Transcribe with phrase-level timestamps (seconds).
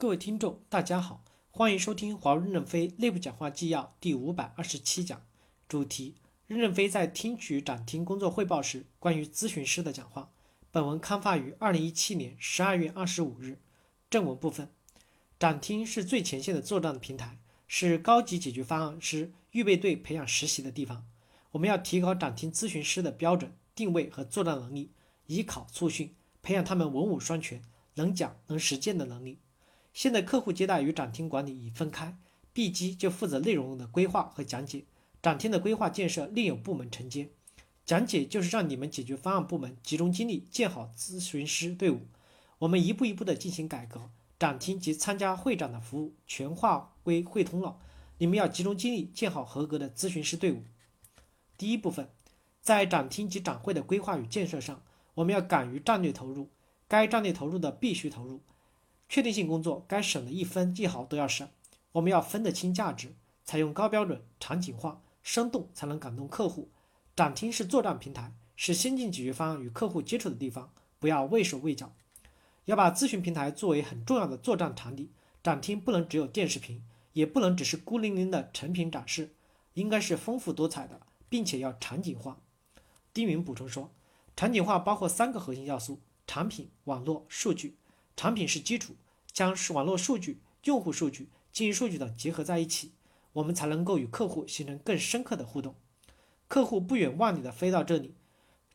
[0.00, 5.26] 各位听众，大家好，欢迎收听华为任正非内部讲话纪要第五百二十七讲，
[5.68, 6.14] 主题：
[6.46, 10.30] 任正非在听取展厅工作汇报时关于咨询师的讲话。
[10.70, 13.58] 本文刊发于二零一七年十二月二十五日。
[14.08, 14.70] 正文部分：
[15.38, 17.38] 展厅是最前线的作战平台，
[17.68, 21.04] 是高级解决方案师预备队培养实习的地方。
[21.50, 24.92] 我们要提高展厅咨询师的标准定位和作战能力，
[25.26, 27.60] 以考促训，培养他们文武双全、
[27.96, 29.40] 能讲能实践的能力。
[29.92, 32.16] 现在客户接待与展厅管理已分开
[32.52, 34.84] ，B 机就负责内容的规划和讲解，
[35.20, 37.30] 展厅的规划建设另有部门承接，
[37.84, 42.06] 讲解就是让你们解决方案部门集中精力建好咨询师队伍。
[42.60, 47.78] 我们一步一步的进行改革，展厅及参加会展的服务全划归汇通了，
[48.18, 50.62] 你们要集中精力建好合格的咨询师队伍。
[51.58, 52.08] 第一部分，
[52.60, 54.82] 在展厅及展会的规划与建设上，
[55.14, 56.50] 我们要敢于战略投入，
[56.86, 58.40] 该战略投入的必须投入。
[59.10, 61.48] 确定性工作该省的一分一毫都要省，
[61.90, 63.12] 我们要分得清价值，
[63.44, 66.68] 采用高标准、场景化、生动，才能感动客户。
[67.16, 71.92] 展厅是作战平台，是先进解决方案与客户接触的地方，不要畏手畏脚，
[72.66, 75.10] 要把咨询平台作为很重要的作战场地。
[75.42, 79.34] 展厅不能只有电视屏，也不能只是孤零零的成品展示，
[79.74, 82.38] 应该是丰富多彩的，并且要场景化。
[83.12, 83.90] 丁云补充说，
[84.36, 87.76] 场景化包括三个核心要素：产品、网络、数据。
[88.20, 88.96] 产品是基础，
[89.32, 92.92] 将网络数据、用户数据、经营数据等结合在一起，
[93.32, 95.74] 我们才能够与客户形成更深刻的互动。
[96.46, 98.12] 客户不远万里的飞到这里，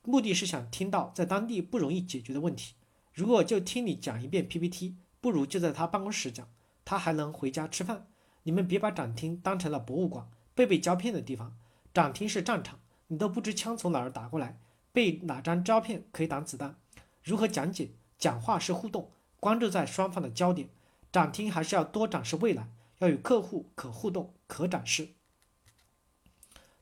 [0.01, 2.73] 目的是想听到在当地不容易解决的问题。
[3.13, 6.49] 如果就听你讲一遍 PPT，不如就在他办公室讲，
[6.83, 8.07] 他还能回家吃饭。
[8.41, 11.55] 你们别把展厅当成了博物馆，背背胶片的地方。
[11.93, 12.79] 展厅是战场，
[13.09, 14.57] 你都不知枪从哪儿打过来，
[14.91, 16.75] 背哪张胶片可以挡子弹？
[17.21, 17.91] 如何讲解？
[18.17, 19.11] 讲话是互动。
[19.39, 20.69] 关注在双方的焦点，
[21.11, 22.69] 展厅还是要多展示未来，
[22.99, 25.09] 要与客户可互动、可展示。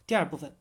[0.05, 0.55] 第二部分，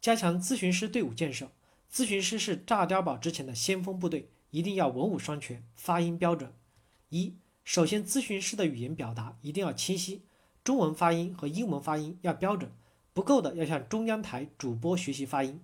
[0.00, 1.50] 加强咨询师队伍建设。
[1.92, 6.52] 咨询师是炸碉堡之前的先锋部队，一定要文武双全，发音标准。
[7.10, 10.22] 一，首先咨询师的语言表达一定要清晰，
[10.64, 12.72] 中文发音和英文发音要标准，
[13.12, 15.62] 不够的要向中央台主播学习发音。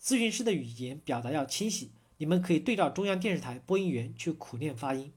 [0.00, 5.12] 咨询师的语言表达要清晰，你们可以对照中央电视台播音员去苦练发音。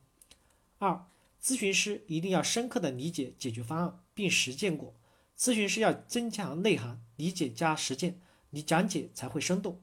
[0.80, 1.08] 二，
[1.42, 4.96] 咨询师一定要深刻的理解解决方案并实践过。
[5.38, 8.20] 咨询师要增强内涵，理解加实践，
[8.50, 9.80] 你讲解才会生动。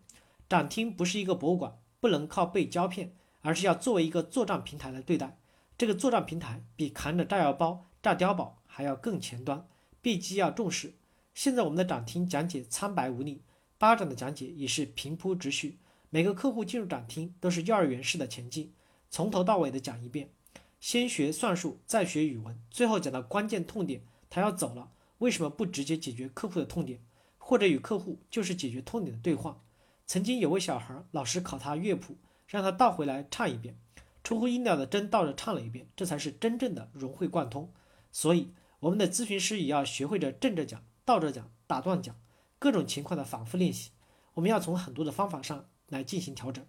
[0.49, 5.39] 展厅不是一个博物馆，不能靠背胶片，而是要作为一个作战平台来对待。
[5.79, 9.67] 这个作战平台比扛着炸药包、炸碉堡还要更前端
[10.03, 10.95] 必须要重视。
[11.33, 13.43] 现在我们的展厅讲解苍白无力，
[13.79, 15.79] 巴展的讲解也是平铺直叙。
[16.15, 18.73] 每个客户进入展厅都是幼儿园式的前进，
[19.11, 20.31] 从头到尾的讲一遍。
[20.79, 27.01] 先学算术，再学语文，最后讲到关键痛点，他要走了，为什么不直接解决客户的痛点，
[27.37, 29.61] 或者与客户就是解决痛点的对话？
[30.07, 33.77] 曾经有位小孩儿，老师考他乐谱，让他倒回来唱一遍，
[34.23, 37.73] 出乎意料的真倒着唱了一遍，这才是真正的融会贯通。
[38.13, 42.15] 所以，我们的咨询师也要学会着正着讲、倒着讲、打断讲，
[42.61, 43.91] 各种情况的反复练习。
[44.35, 46.65] 我们要从很多的方法上来进行调整。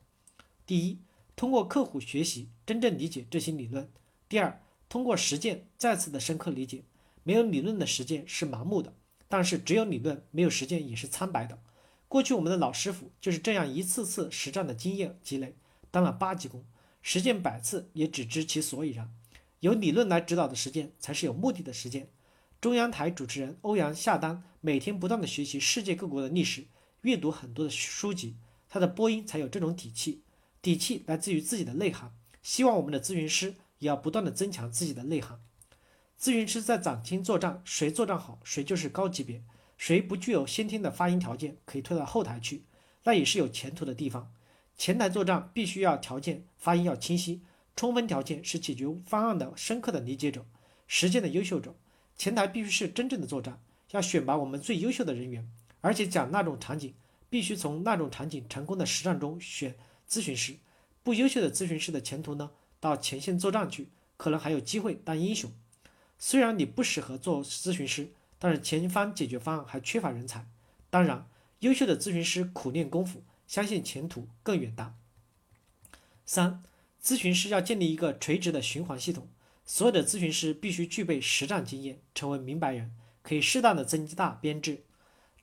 [0.66, 1.00] 第一，
[1.36, 3.90] 通过客户学习，真正理解这些理论。
[4.28, 6.84] 第二，通过实践再次的深刻理解，
[7.24, 8.94] 没有理论的实践是盲目的，
[9.28, 11.60] 但是只有理论没有实践也是苍白的。
[12.08, 15.56] 过去我们的老师傅就是这样一次次实战的经验积累，
[15.92, 16.66] 当了八级工，
[17.02, 19.12] 实践百次也只知其所以然。
[19.60, 22.10] 有理论来指导的实践才是有目的的实践。
[22.62, 26.66] 中央台主持人欧阳夏丹每天不断的学习世界各国的历史，
[27.02, 28.36] 阅读很多的书籍，
[28.76, 30.22] 他的播音才有这种底气，
[30.62, 32.14] 底气来自于自己的内涵。
[32.44, 33.56] 希望我们的咨询师。
[33.80, 35.42] 也要不断的增强自己的内涵。
[36.20, 39.42] 咨询师在展厅作战，谁作战好，谁就是高级别；
[39.78, 42.64] 谁不具有先天的发音条件，可以退到后台去，
[43.04, 44.32] 那也是有前途的地方。
[44.78, 47.42] 前台作战必须要条件发音要清晰，
[47.76, 50.46] 充分条件是解决方案的深刻的理解者，
[50.88, 51.76] 实践的优秀者。
[52.16, 53.62] 前台必须是真正的作战，
[53.92, 55.46] 要选拔我们最优秀的人员，
[55.82, 56.96] 而且讲那种场景，
[57.36, 59.76] 必须从那种场景成功的实战中选
[60.10, 60.56] 咨询师。
[61.04, 62.52] 不优秀的咨询师的前途呢？
[62.80, 65.52] 到前线作战去，可能还有机会当英雄。
[66.18, 70.48] 虽然你不适合做咨询师，但是前方解决方案还缺乏人才。
[70.90, 71.28] 当然，
[71.60, 74.96] 优秀的咨询师苦练功夫，相信前途更远大。
[76.26, 76.64] 三，
[77.04, 79.28] 咨询师要建立一个垂直的循环系统，
[79.66, 84.85] 所有的咨询师必须具备实战经验，成为明白人，可以适当的增大编制。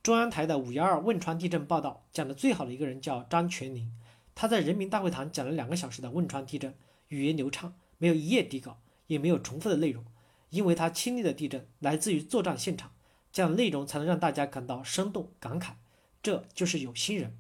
[0.02, 3.88] 中央台的五幺二汶川地震报道讲的最好的一个人叫张全林，
[4.34, 6.74] 他在人民大会堂讲了两个小时的汶川地震。
[7.06, 10.04] 语言流畅，没有一页底稿，也没有重复的内容，
[10.50, 12.90] 因为他亲历的地震来自于作战现场，
[13.30, 15.74] 这样内容才能让大家感到生动感慨。
[16.20, 17.36] 这就是有心人。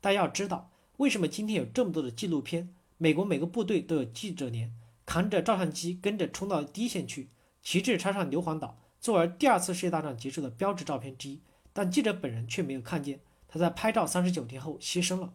[0.00, 2.74] 大家要知道，为什么今天有这么多的纪录片？
[2.98, 4.74] 美国每个部队都有记者连，
[5.06, 7.30] 扛着照相机跟着冲到第一线去，
[7.62, 11.40] 旗帜插上硫磺岛，作为第二次世界大战结束的标志照片之一。
[11.72, 15.34] 但记者本人却没有看见，他在拍照三十九天后牺牲了。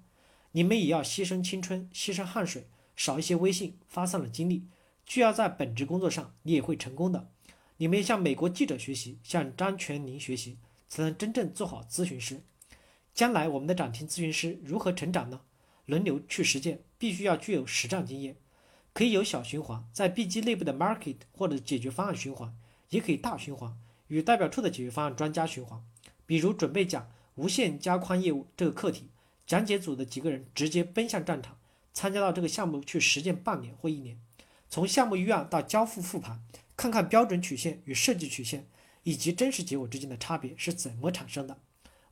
[0.51, 4.67] 你们也要牺牲青春，牺牲汗水，少一些微信，发散了精力，
[5.05, 7.29] 就要在本职工作上，你也会成功的。
[7.77, 10.57] 你们向美国记者学习，向张全宁学习，
[10.87, 12.41] 才能真正做好咨询师。
[13.13, 15.41] 将来我们的展厅咨询师如何成长呢？
[15.85, 18.35] 轮流去实践，必须要具有实战经验。
[18.93, 22.55] 可以有小循环，在 BG 内部的 market 或者解决方案循环，
[22.89, 25.83] 也可以大循环，与代表处的解决方案专家循环。
[26.27, 29.09] 比如准备讲无限加宽业务这个课题，
[29.47, 31.57] 讲解组的几个人直接奔向战场，
[31.93, 34.19] 参加到这个项目去实践半年或一年，
[34.69, 36.43] 从项目预案到交付复盘，
[36.75, 38.67] 看看标准曲线与设计曲线
[39.03, 41.57] 以及真实结果之间的差别是怎么产生的，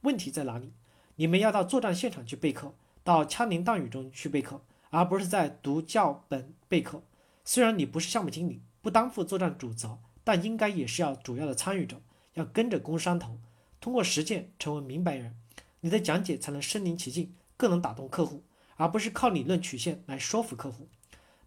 [0.02, 0.72] 问题在哪里？
[1.18, 2.74] 你们要到作战现场去备课，
[3.04, 7.04] 到枪林弹雨中去备课，而不是在读教本备课。
[7.44, 12.02] 虽然你不是项目经理，不担负作战主责，但应该也是要主要的参与者，
[12.34, 13.38] 要跟着工商头。
[13.86, 15.36] 通过实践成为明白人，
[15.82, 18.42] 你的讲解才能身临其境，更能打动客户，
[18.78, 20.88] 而不是靠理论曲线来说服客户。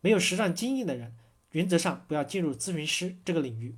[0.00, 1.16] 没有实战经验的人，
[1.50, 3.74] 原则上不要进入咨询师这个领域。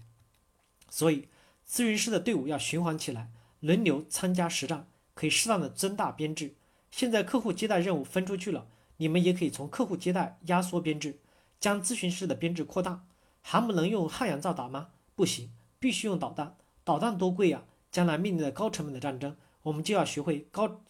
[0.90, 1.28] 所以，
[1.66, 3.30] 咨询师的队伍要循环起来，
[3.60, 6.54] 轮流参加实战，可以适当的增大编制。
[6.90, 8.66] 现在客户接待任务分出去了，
[8.98, 11.18] 你们也可以从客户接待压缩编制，
[11.58, 13.06] 将咨询师的编制扩大。
[13.40, 14.88] 航母能用汉阳造打吗？
[15.14, 16.58] 不行，必须用导弹。
[16.84, 17.62] 导弹多贵呀！
[17.90, 20.82] 将来面临的高成本的战争，我们就要学会高，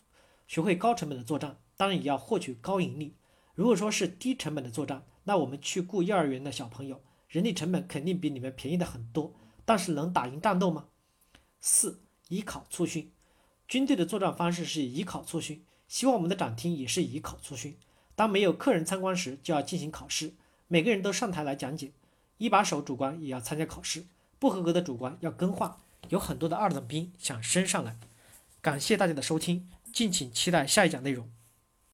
[0.47, 3.17] 学会高成本的作战，当然也要获取高盈利。
[3.55, 10.87] 如果说是低成本的作战，那我们去雇幼儿园的小朋友，人力成本肯定比你们便宜的很多，但是能打赢战斗吗？
[11.61, 13.13] 四，以考促训，
[13.69, 17.77] 军队的作战方式是以考促训，希望我们的展厅也是以考促训。
[18.15, 20.35] 当没有客人参观时，就要进行考试，
[20.69, 21.93] 每个人都上台来讲解，
[22.39, 24.05] 一把手主观也要参加考试，
[24.39, 25.77] 不合格的主观要更换。
[26.11, 27.97] 有很多的二等兵想升上来，
[28.61, 31.29] 感谢大家的收听，敬请期待下一讲内容。